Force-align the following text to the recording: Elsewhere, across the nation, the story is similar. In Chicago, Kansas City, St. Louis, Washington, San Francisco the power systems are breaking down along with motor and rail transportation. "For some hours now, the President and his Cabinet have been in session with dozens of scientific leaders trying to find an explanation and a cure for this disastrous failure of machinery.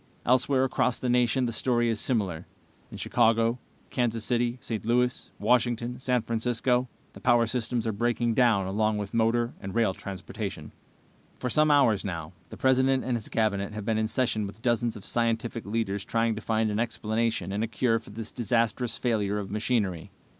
Elsewhere, 0.25 0.63
across 0.63 0.97
the 0.97 1.09
nation, 1.09 1.45
the 1.45 1.51
story 1.51 1.87
is 1.87 1.99
similar. 1.99 2.47
In 2.89 2.97
Chicago, 2.97 3.59
Kansas 3.91 4.25
City, 4.25 4.57
St. 4.59 4.83
Louis, 4.83 5.29
Washington, 5.37 5.99
San 5.99 6.23
Francisco 6.23 6.87
the 7.13 7.21
power 7.21 7.45
systems 7.45 7.85
are 7.85 7.91
breaking 7.91 8.33
down 8.33 8.65
along 8.65 8.97
with 8.97 9.13
motor 9.13 9.53
and 9.59 9.75
rail 9.75 9.93
transportation. 9.93 10.71
"For 11.37 11.51
some 11.51 11.69
hours 11.69 12.03
now, 12.03 12.33
the 12.49 12.57
President 12.57 13.03
and 13.03 13.15
his 13.15 13.29
Cabinet 13.29 13.73
have 13.73 13.85
been 13.85 13.99
in 13.99 14.07
session 14.07 14.47
with 14.47 14.63
dozens 14.63 14.97
of 14.97 15.05
scientific 15.05 15.67
leaders 15.67 16.03
trying 16.03 16.33
to 16.33 16.41
find 16.41 16.71
an 16.71 16.79
explanation 16.79 17.51
and 17.51 17.63
a 17.63 17.67
cure 17.67 17.99
for 17.99 18.09
this 18.09 18.31
disastrous 18.31 18.97
failure 18.97 19.37
of 19.37 19.51
machinery. 19.51 20.09